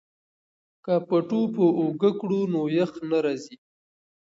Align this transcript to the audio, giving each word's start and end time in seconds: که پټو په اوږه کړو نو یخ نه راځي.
که 0.83 0.93
پټو 1.07 1.41
په 1.55 1.65
اوږه 1.79 2.11
کړو 2.19 2.41
نو 2.53 2.61
یخ 2.77 2.91
نه 3.09 3.17
راځي. 3.25 3.55